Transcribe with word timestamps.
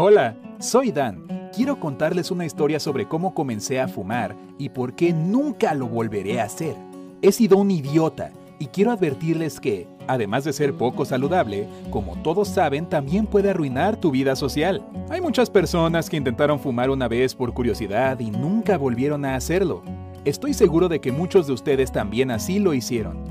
Hola, 0.00 0.36
soy 0.60 0.92
Dan. 0.92 1.26
Quiero 1.52 1.80
contarles 1.80 2.30
una 2.30 2.46
historia 2.46 2.78
sobre 2.78 3.08
cómo 3.08 3.34
comencé 3.34 3.80
a 3.80 3.88
fumar 3.88 4.36
y 4.56 4.68
por 4.68 4.94
qué 4.94 5.12
nunca 5.12 5.74
lo 5.74 5.88
volveré 5.88 6.40
a 6.40 6.44
hacer. 6.44 6.76
He 7.20 7.32
sido 7.32 7.56
un 7.56 7.68
idiota 7.72 8.30
y 8.60 8.66
quiero 8.66 8.92
advertirles 8.92 9.58
que, 9.58 9.88
además 10.06 10.44
de 10.44 10.52
ser 10.52 10.74
poco 10.74 11.04
saludable, 11.04 11.66
como 11.90 12.14
todos 12.22 12.46
saben, 12.46 12.88
también 12.88 13.26
puede 13.26 13.50
arruinar 13.50 13.96
tu 13.96 14.12
vida 14.12 14.36
social. 14.36 14.86
Hay 15.10 15.20
muchas 15.20 15.50
personas 15.50 16.08
que 16.08 16.16
intentaron 16.16 16.60
fumar 16.60 16.90
una 16.90 17.08
vez 17.08 17.34
por 17.34 17.52
curiosidad 17.52 18.20
y 18.20 18.30
nunca 18.30 18.78
volvieron 18.78 19.24
a 19.24 19.34
hacerlo. 19.34 19.82
Estoy 20.24 20.54
seguro 20.54 20.88
de 20.88 21.00
que 21.00 21.10
muchos 21.10 21.48
de 21.48 21.54
ustedes 21.54 21.90
también 21.90 22.30
así 22.30 22.60
lo 22.60 22.72
hicieron. 22.72 23.24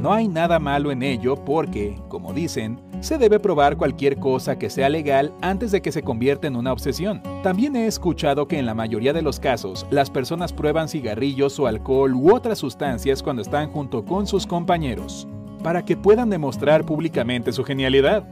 No 0.00 0.12
hay 0.12 0.28
nada 0.28 0.60
malo 0.60 0.92
en 0.92 1.02
ello 1.02 1.34
porque, 1.34 1.96
como 2.08 2.32
dicen, 2.32 2.78
se 3.02 3.18
debe 3.18 3.40
probar 3.40 3.76
cualquier 3.76 4.18
cosa 4.18 4.56
que 4.56 4.70
sea 4.70 4.88
legal 4.88 5.34
antes 5.40 5.72
de 5.72 5.82
que 5.82 5.90
se 5.90 6.02
convierta 6.02 6.46
en 6.46 6.54
una 6.54 6.72
obsesión. 6.72 7.20
También 7.42 7.74
he 7.74 7.88
escuchado 7.88 8.46
que 8.46 8.58
en 8.58 8.64
la 8.64 8.74
mayoría 8.74 9.12
de 9.12 9.22
los 9.22 9.40
casos 9.40 9.86
las 9.90 10.08
personas 10.08 10.52
prueban 10.52 10.88
cigarrillos 10.88 11.58
o 11.58 11.66
alcohol 11.66 12.14
u 12.14 12.32
otras 12.32 12.58
sustancias 12.58 13.20
cuando 13.20 13.42
están 13.42 13.70
junto 13.70 14.04
con 14.04 14.28
sus 14.28 14.46
compañeros, 14.46 15.26
para 15.64 15.84
que 15.84 15.96
puedan 15.96 16.30
demostrar 16.30 16.86
públicamente 16.86 17.52
su 17.52 17.64
genialidad. 17.64 18.22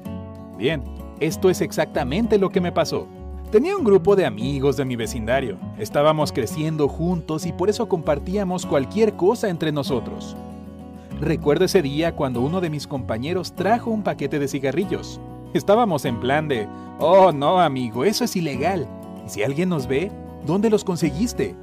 Bien, 0.56 0.84
esto 1.18 1.50
es 1.50 1.60
exactamente 1.62 2.38
lo 2.38 2.50
que 2.50 2.60
me 2.60 2.70
pasó. 2.70 3.08
Tenía 3.50 3.76
un 3.76 3.82
grupo 3.82 4.14
de 4.14 4.24
amigos 4.24 4.76
de 4.76 4.84
mi 4.84 4.94
vecindario. 4.94 5.58
Estábamos 5.78 6.30
creciendo 6.30 6.86
juntos 6.86 7.44
y 7.44 7.52
por 7.52 7.68
eso 7.68 7.88
compartíamos 7.88 8.66
cualquier 8.66 9.14
cosa 9.14 9.48
entre 9.48 9.72
nosotros. 9.72 10.36
Recuerdo 11.20 11.66
ese 11.66 11.82
día 11.82 12.16
cuando 12.16 12.40
uno 12.40 12.62
de 12.62 12.70
mis 12.70 12.86
compañeros 12.86 13.54
trajo 13.54 13.90
un 13.90 14.02
paquete 14.02 14.38
de 14.38 14.48
cigarrillos. 14.48 15.20
Estábamos 15.52 16.06
en 16.06 16.18
plan 16.18 16.48
de, 16.48 16.66
oh 16.98 17.30
no 17.30 17.60
amigo, 17.60 18.06
eso 18.06 18.24
es 18.24 18.36
ilegal. 18.36 18.88
Y 19.26 19.28
si 19.28 19.42
alguien 19.42 19.68
nos 19.68 19.86
ve, 19.86 20.10
¿dónde 20.46 20.70
los 20.70 20.82
conseguiste? 20.82 21.54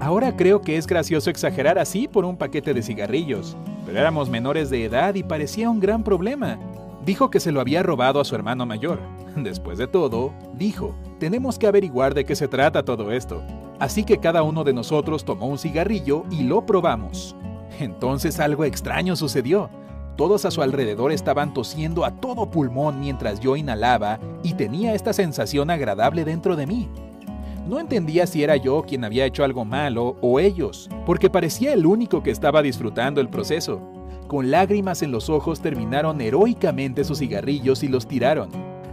Ahora 0.00 0.36
creo 0.36 0.60
que 0.60 0.76
es 0.76 0.86
gracioso 0.86 1.30
exagerar 1.30 1.78
así 1.78 2.08
por 2.08 2.26
un 2.26 2.36
paquete 2.36 2.74
de 2.74 2.82
cigarrillos, 2.82 3.56
pero 3.86 3.98
éramos 3.98 4.28
menores 4.28 4.68
de 4.68 4.84
edad 4.84 5.14
y 5.14 5.22
parecía 5.22 5.70
un 5.70 5.80
gran 5.80 6.04
problema. 6.04 6.58
Dijo 7.06 7.30
que 7.30 7.40
se 7.40 7.52
lo 7.52 7.62
había 7.62 7.82
robado 7.82 8.20
a 8.20 8.24
su 8.26 8.34
hermano 8.34 8.66
mayor. 8.66 9.00
Después 9.34 9.78
de 9.78 9.86
todo, 9.86 10.34
dijo, 10.58 10.94
tenemos 11.18 11.58
que 11.58 11.66
averiguar 11.66 12.12
de 12.12 12.26
qué 12.26 12.36
se 12.36 12.48
trata 12.48 12.84
todo 12.84 13.10
esto. 13.10 13.42
Así 13.78 14.04
que 14.04 14.18
cada 14.18 14.42
uno 14.42 14.62
de 14.62 14.74
nosotros 14.74 15.24
tomó 15.24 15.46
un 15.46 15.58
cigarrillo 15.58 16.24
y 16.30 16.42
lo 16.42 16.66
probamos. 16.66 17.34
Entonces 17.80 18.40
algo 18.40 18.64
extraño 18.64 19.16
sucedió. 19.16 19.70
Todos 20.16 20.46
a 20.46 20.50
su 20.50 20.62
alrededor 20.62 21.12
estaban 21.12 21.52
tosiendo 21.52 22.04
a 22.04 22.10
todo 22.10 22.50
pulmón 22.50 23.00
mientras 23.00 23.38
yo 23.38 23.54
inhalaba 23.54 24.18
y 24.42 24.54
tenía 24.54 24.94
esta 24.94 25.12
sensación 25.12 25.70
agradable 25.70 26.24
dentro 26.24 26.56
de 26.56 26.66
mí. 26.66 26.88
No 27.68 27.80
entendía 27.80 28.26
si 28.26 28.42
era 28.42 28.56
yo 28.56 28.82
quien 28.82 29.04
había 29.04 29.26
hecho 29.26 29.44
algo 29.44 29.64
malo 29.64 30.16
o 30.22 30.40
ellos, 30.40 30.88
porque 31.04 31.28
parecía 31.28 31.72
el 31.72 31.84
único 31.84 32.22
que 32.22 32.30
estaba 32.30 32.62
disfrutando 32.62 33.20
el 33.20 33.28
proceso. 33.28 33.80
Con 34.26 34.50
lágrimas 34.50 35.02
en 35.02 35.10
los 35.10 35.28
ojos 35.28 35.60
terminaron 35.60 36.20
heroicamente 36.20 37.04
sus 37.04 37.18
cigarrillos 37.18 37.82
y 37.82 37.88
los 37.88 38.06
tiraron. 38.06 38.48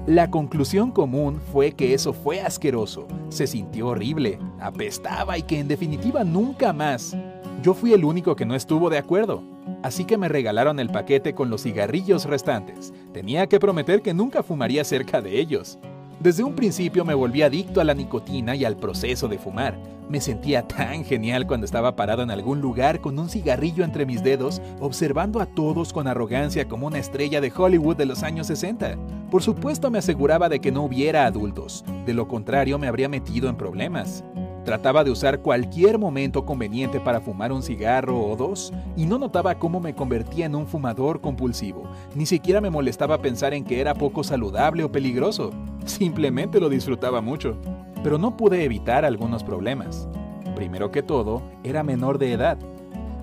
La 0.08 0.30
conclusión 0.30 0.92
común 0.92 1.40
fue 1.54 1.72
que 1.72 1.94
eso 1.94 2.12
fue 2.12 2.42
asqueroso, 2.42 3.08
se 3.30 3.48
sintió 3.48 3.88
horrible, 3.88 4.38
apestaba 4.60 5.38
y 5.38 5.44
que 5.44 5.60
en 5.60 5.70
definitiva 5.70 6.26
nunca 6.26 6.74
más 6.74 7.16
yo 7.62 7.74
fui 7.74 7.94
el 7.94 8.04
único 8.04 8.36
que 8.36 8.46
no 8.46 8.56
estuvo 8.56 8.90
de 8.90 8.98
acuerdo, 8.98 9.44
así 9.84 10.06
que 10.06 10.18
me 10.18 10.30
regalaron 10.30 10.80
el 10.80 10.90
paquete 10.90 11.34
con 11.34 11.50
los 11.50 11.64
cigarrillos 11.64 12.26
restantes. 12.26 12.94
Tenía 13.14 13.48
que 13.48 13.60
prometer 13.60 14.02
que 14.02 14.14
nunca 14.14 14.44
fumaría 14.44 14.84
cerca 14.84 15.22
de 15.22 15.40
ellos. 15.40 15.78
Desde 16.20 16.44
un 16.44 16.56
principio 16.56 17.04
me 17.04 17.14
volví 17.14 17.42
adicto 17.42 17.82
a 17.82 17.84
la 17.84 17.94
nicotina 17.94 18.56
y 18.56 18.66
al 18.66 18.78
proceso 18.78 19.28
de 19.28 19.38
fumar. 19.38 19.78
Me 20.10 20.22
sentía 20.22 20.68
tan 20.68 21.06
genial 21.06 21.48
cuando 21.48 21.66
estaba 21.66 21.96
parado 21.96 22.24
en 22.24 22.32
algún 22.32 22.62
lugar 22.62 23.02
con 23.02 23.18
un 23.18 23.30
cigarrillo 23.30 23.84
entre 23.84 24.06
mis 24.06 24.24
dedos, 24.24 24.62
observando 24.80 25.40
a 25.40 25.46
todos 25.46 25.94
con 25.94 26.08
arrogancia 26.08 26.68
como 26.68 26.88
una 26.88 27.00
estrella 27.00 27.42
de 27.42 27.52
Hollywood 27.56 27.96
de 27.96 28.06
los 28.06 28.24
años 28.24 28.48
60. 28.48 28.98
Por 29.32 29.42
supuesto 29.42 29.90
me 29.90 30.00
aseguraba 30.00 30.50
de 30.50 30.60
que 30.60 30.72
no 30.72 30.84
hubiera 30.84 31.26
adultos, 31.26 31.84
de 32.06 32.14
lo 32.14 32.28
contrario 32.28 32.78
me 32.78 32.88
habría 32.88 33.10
metido 33.10 33.50
en 33.50 33.56
problemas. 33.56 34.24
Trataba 34.66 35.04
de 35.04 35.12
usar 35.12 35.42
cualquier 35.42 36.00
momento 36.00 36.46
conveniente 36.46 37.02
para 37.02 37.20
fumar 37.20 37.52
un 37.52 37.62
cigarro 37.62 38.18
o 38.20 38.36
dos 38.38 38.72
y 38.96 39.06
no 39.06 39.20
notaba 39.20 39.56
cómo 39.56 39.82
me 39.82 39.94
convertía 39.94 40.46
en 40.46 40.56
un 40.56 40.68
fumador 40.68 41.20
compulsivo. 41.20 41.84
Ni 42.16 42.26
siquiera 42.26 42.62
me 42.62 42.70
molestaba 42.70 43.18
pensar 43.18 43.54
en 43.54 43.66
que 43.66 43.82
era 43.82 43.94
poco 43.94 44.24
saludable 44.24 44.86
o 44.86 44.92
peligroso. 44.92 45.52
Simplemente 45.86 46.62
lo 46.62 46.70
disfrutaba 46.70 47.20
mucho. 47.20 47.58
Pero 48.04 48.18
no 48.18 48.38
pude 48.38 48.64
evitar 48.64 49.04
algunos 49.04 49.44
problemas. 49.44 50.08
Primero 50.56 50.92
que 50.92 51.04
todo, 51.04 51.42
era 51.64 51.84
menor 51.84 52.18
de 52.18 52.32
edad. 52.32 52.58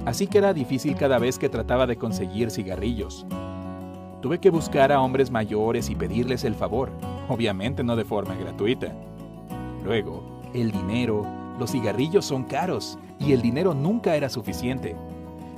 Así 0.04 0.26
que 0.26 0.38
era 0.38 0.52
difícil 0.52 0.94
cada 0.94 1.18
vez 1.18 1.38
que 1.38 1.48
trataba 1.48 1.86
de 1.86 1.96
conseguir 1.96 2.50
cigarrillos. 2.50 3.26
Tuve 4.20 4.38
que 4.40 4.50
buscar 4.50 4.92
a 4.92 5.00
hombres 5.00 5.30
mayores 5.30 5.88
y 5.88 5.94
pedirles 5.94 6.44
el 6.44 6.54
favor, 6.54 6.90
obviamente 7.28 7.82
no 7.82 7.96
de 7.96 8.04
forma 8.04 8.34
gratuita. 8.34 8.92
Luego, 9.82 10.39
el 10.54 10.72
dinero, 10.72 11.26
los 11.58 11.72
cigarrillos 11.72 12.24
son 12.24 12.44
caros 12.44 12.98
y 13.18 13.32
el 13.32 13.42
dinero 13.42 13.74
nunca 13.74 14.16
era 14.16 14.28
suficiente. 14.28 14.96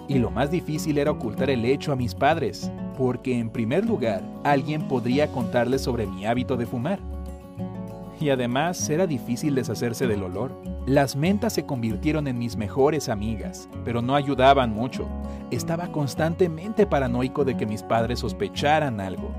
Y 0.09 0.19
lo 0.19 0.31
más 0.31 0.51
difícil 0.51 0.99
era 0.99 1.13
ocultar 1.13 1.49
el 1.49 1.65
hecho 1.65 1.93
a 1.93 1.97
mis 1.97 2.15
padres, 2.15 2.71
porque 2.99 3.39
en 3.39 3.51
primer 3.51 3.87
lugar 3.87 4.23
alguien 4.45 4.89
podría 4.89 5.29
contarles 5.29 5.83
sobre 5.83 6.07
mi 6.07 6.27
hábito 6.27 6.57
de 6.57 6.67
fumar. 6.67 6.99
Y 8.21 8.31
además 8.31 8.89
era 8.89 9.07
difícil 9.07 9.55
deshacerse 9.55 10.07
del 10.07 10.23
olor. 10.23 10.53
Las 10.87 11.17
mentas 11.17 11.55
se 11.55 11.67
convirtieron 11.67 12.29
en 12.29 12.39
mis 12.39 12.57
mejores 12.57 13.09
amigas, 13.09 13.69
pero 13.85 14.03
no 14.03 14.15
ayudaban 14.15 14.73
mucho. 14.73 15.09
Estaba 15.51 15.91
constantemente 15.91 16.87
paranoico 16.87 17.45
de 17.45 17.57
que 17.57 17.67
mis 17.67 17.83
padres 17.83 18.21
sospecharan 18.21 19.01
algo. 19.01 19.31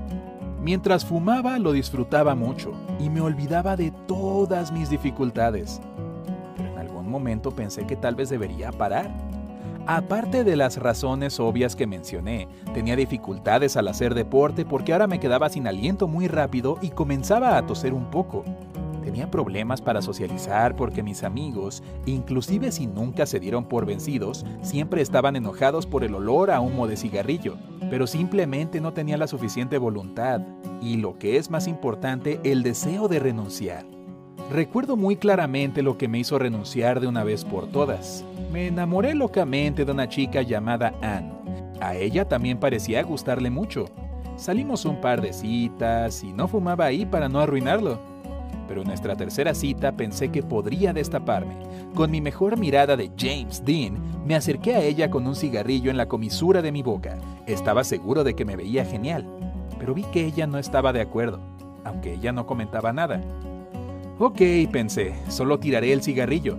Mientras 0.60 1.04
fumaba 1.04 1.58
lo 1.58 1.72
disfrutaba 1.72 2.34
mucho 2.34 2.72
y 2.98 3.10
me 3.10 3.20
olvidaba 3.20 3.76
de 3.76 3.90
todas 4.46 4.70
mis 4.70 4.90
dificultades. 4.90 5.80
Pero 6.54 6.68
en 6.68 6.78
algún 6.78 7.08
momento 7.08 7.50
pensé 7.50 7.86
que 7.86 7.96
tal 7.96 8.14
vez 8.14 8.28
debería 8.28 8.70
parar. 8.72 9.10
Aparte 9.86 10.44
de 10.44 10.54
las 10.54 10.76
razones 10.76 11.40
obvias 11.40 11.74
que 11.74 11.86
mencioné, 11.86 12.46
tenía 12.74 12.94
dificultades 12.94 13.78
al 13.78 13.88
hacer 13.88 14.14
deporte 14.14 14.66
porque 14.66 14.92
ahora 14.92 15.06
me 15.06 15.18
quedaba 15.18 15.48
sin 15.48 15.66
aliento 15.66 16.08
muy 16.08 16.28
rápido 16.28 16.76
y 16.82 16.90
comenzaba 16.90 17.56
a 17.56 17.66
toser 17.66 17.94
un 17.94 18.10
poco. 18.10 18.44
Tenía 19.02 19.30
problemas 19.30 19.80
para 19.80 20.02
socializar 20.02 20.76
porque 20.76 21.02
mis 21.02 21.22
amigos, 21.22 21.82
inclusive 22.04 22.70
si 22.70 22.86
nunca 22.86 23.24
se 23.24 23.40
dieron 23.40 23.64
por 23.64 23.86
vencidos, 23.86 24.44
siempre 24.60 25.00
estaban 25.00 25.36
enojados 25.36 25.86
por 25.86 26.04
el 26.04 26.14
olor 26.14 26.50
a 26.50 26.60
humo 26.60 26.86
de 26.86 26.98
cigarrillo, 26.98 27.56
pero 27.88 28.06
simplemente 28.06 28.80
no 28.80 28.92
tenía 28.92 29.16
la 29.16 29.26
suficiente 29.26 29.78
voluntad 29.78 30.42
y, 30.82 30.98
lo 30.98 31.18
que 31.18 31.38
es 31.38 31.50
más 31.50 31.66
importante, 31.66 32.40
el 32.44 32.62
deseo 32.62 33.08
de 33.08 33.20
renunciar. 33.20 33.93
Recuerdo 34.50 34.96
muy 34.96 35.16
claramente 35.16 35.82
lo 35.82 35.96
que 35.96 36.08
me 36.08 36.18
hizo 36.18 36.38
renunciar 36.38 37.00
de 37.00 37.06
una 37.06 37.24
vez 37.24 37.44
por 37.44 37.66
todas. 37.66 38.24
Me 38.52 38.66
enamoré 38.66 39.14
locamente 39.14 39.84
de 39.84 39.92
una 39.92 40.08
chica 40.08 40.42
llamada 40.42 40.94
Anne. 41.02 41.32
A 41.80 41.96
ella 41.96 42.26
también 42.26 42.58
parecía 42.58 43.02
gustarle 43.02 43.50
mucho. 43.50 43.86
Salimos 44.36 44.84
un 44.84 45.00
par 45.00 45.20
de 45.20 45.32
citas 45.32 46.22
y 46.22 46.32
no 46.32 46.48
fumaba 46.48 46.86
ahí 46.86 47.06
para 47.06 47.28
no 47.28 47.40
arruinarlo 47.40 48.14
pero 48.66 48.82
en 48.82 48.88
nuestra 48.88 49.16
tercera 49.16 49.54
cita 49.54 49.92
pensé 49.92 50.30
que 50.30 50.42
podría 50.42 50.92
destaparme. 50.92 51.54
Con 51.94 52.10
mi 52.10 52.20
mejor 52.20 52.58
mirada 52.58 52.96
de 52.96 53.10
James 53.16 53.62
Dean, 53.64 53.98
me 54.26 54.34
acerqué 54.34 54.74
a 54.74 54.82
ella 54.82 55.10
con 55.10 55.26
un 55.26 55.36
cigarrillo 55.36 55.90
en 55.90 55.96
la 55.96 56.08
comisura 56.08 56.62
de 56.62 56.72
mi 56.72 56.82
boca. 56.82 57.18
Estaba 57.46 57.84
seguro 57.84 58.24
de 58.24 58.34
que 58.34 58.44
me 58.44 58.56
veía 58.56 58.84
genial, 58.84 59.26
pero 59.78 59.94
vi 59.94 60.02
que 60.04 60.24
ella 60.24 60.46
no 60.46 60.58
estaba 60.58 60.92
de 60.92 61.02
acuerdo, 61.02 61.40
aunque 61.84 62.14
ella 62.14 62.32
no 62.32 62.46
comentaba 62.46 62.92
nada. 62.92 63.20
Ok, 64.18 64.40
pensé, 64.70 65.14
solo 65.28 65.58
tiraré 65.58 65.92
el 65.92 66.02
cigarrillo. 66.02 66.56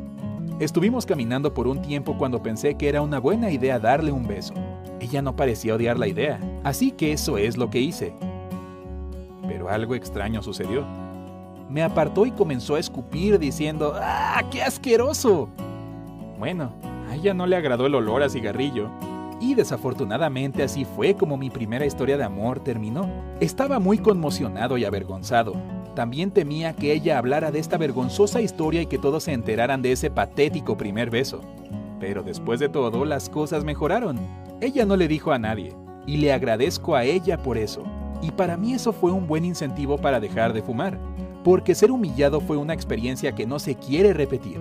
Estuvimos 0.60 1.06
caminando 1.06 1.54
por 1.54 1.68
un 1.68 1.82
tiempo 1.82 2.18
cuando 2.18 2.44
pensé 2.44 2.76
que 2.76 2.90
era 2.90 3.02
una 3.02 3.20
buena 3.20 3.52
idea 3.52 3.80
darle 3.80 4.12
un 4.12 4.28
beso. 4.28 4.54
Ella 5.00 5.22
no 5.22 5.36
parecía 5.36 5.76
odiar 5.76 5.98
la 5.98 6.08
idea, 6.08 6.40
así 6.64 6.92
que 6.92 7.12
eso 7.12 7.38
es 7.38 7.58
lo 7.58 7.70
que 7.70 7.80
hice. 7.80 8.14
Pero 9.48 9.70
algo 9.70 9.96
extraño 9.96 10.42
sucedió 10.42 10.86
me 11.70 11.84
apartó 11.84 12.26
y 12.26 12.32
comenzó 12.32 12.76
a 12.76 12.80
escupir 12.80 13.40
diciendo, 13.40 13.94
¡Ah, 13.96 14.44
qué 14.52 14.64
asqueroso! 14.64 15.50
Bueno, 16.38 16.72
a 17.10 17.16
ella 17.16 17.34
no 17.34 17.48
le 17.48 17.56
agradó 17.56 17.88
el 17.88 17.96
olor 17.96 18.24
a 18.24 18.30
cigarrillo. 18.30 18.90
Y 19.42 19.56
desafortunadamente 19.56 20.64
así 20.64 20.86
fue 20.86 21.16
como 21.16 21.38
mi 21.38 21.50
primera 21.50 21.86
historia 21.86 22.18
de 22.18 22.24
amor 22.24 22.62
terminó. 22.62 23.10
Estaba 23.40 23.80
muy 23.80 23.98
conmocionado 23.98 24.78
y 24.78 24.86
avergonzado. 24.86 25.54
También 25.96 26.32
temía 26.32 26.74
que 26.74 26.92
ella 26.92 27.18
hablara 27.18 27.52
de 27.52 27.60
esta 27.60 27.78
vergonzosa 27.78 28.42
historia 28.42 28.82
y 28.82 28.86
que 28.86 28.98
todos 28.98 29.24
se 29.24 29.34
enteraran 29.34 29.82
de 29.82 29.94
ese 29.94 30.12
patético 30.12 30.78
primer 30.78 31.10
beso. 31.10 31.42
Pero 32.00 32.22
después 32.22 32.60
de 32.60 32.70
todo, 32.70 33.06
las 33.06 33.30
cosas 33.30 33.64
mejoraron. 33.64 34.20
Ella 34.62 34.86
no 34.86 34.98
le 34.98 35.08
dijo 35.08 35.32
a 35.32 35.40
nadie, 35.40 35.74
y 36.06 36.18
le 36.18 36.34
agradezco 36.34 36.96
a 36.96 37.06
ella 37.06 37.38
por 37.38 37.58
eso. 37.58 37.84
Y 38.22 38.32
para 38.32 38.58
mí 38.58 38.74
eso 38.74 38.92
fue 38.92 39.12
un 39.12 39.26
buen 39.26 39.46
incentivo 39.46 39.98
para 39.98 40.20
dejar 40.20 40.54
de 40.54 40.62
fumar 40.62 41.00
porque 41.46 41.76
ser 41.76 41.92
humillado 41.92 42.42
fue 42.42 42.58
una 42.58 42.74
experiencia 42.74 43.36
que 43.36 43.46
no 43.46 43.60
se 43.60 43.76
quiere 43.76 44.14
repetir. 44.14 44.60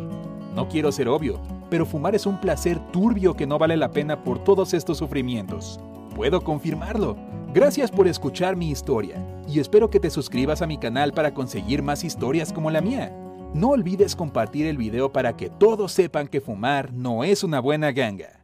No 0.54 0.68
quiero 0.68 0.92
ser 0.92 1.08
obvio, 1.08 1.40
pero 1.70 1.86
fumar 1.86 2.14
es 2.14 2.26
un 2.26 2.38
placer 2.38 2.78
turbio 2.92 3.34
que 3.34 3.46
no 3.46 3.58
vale 3.58 3.78
la 3.78 3.90
pena 3.90 4.22
por 4.22 4.44
todos 4.44 4.74
estos 4.74 4.98
sufrimientos. 4.98 5.80
Puedo 6.14 6.42
confirmarlo. 6.42 7.16
Gracias 7.54 7.90
por 7.90 8.06
escuchar 8.06 8.54
mi 8.54 8.68
historia 8.68 9.16
y 9.54 9.60
espero 9.60 9.88
que 9.88 10.00
te 10.00 10.10
suscribas 10.10 10.62
a 10.62 10.66
mi 10.66 10.78
canal 10.78 11.12
para 11.12 11.32
conseguir 11.32 11.80
más 11.80 12.02
historias 12.02 12.52
como 12.52 12.72
la 12.72 12.80
mía. 12.80 13.12
No 13.54 13.68
olvides 13.70 14.16
compartir 14.16 14.66
el 14.66 14.76
video 14.76 15.12
para 15.12 15.36
que 15.36 15.48
todos 15.48 15.92
sepan 15.92 16.26
que 16.26 16.40
fumar 16.40 16.92
no 16.92 17.22
es 17.22 17.44
una 17.44 17.60
buena 17.60 17.92
ganga. 17.92 18.43